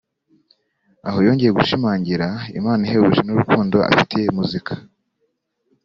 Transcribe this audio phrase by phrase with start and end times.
[1.07, 4.73] aho yongeye gushimangira impano ihebuje n’urukundo afitiye muzika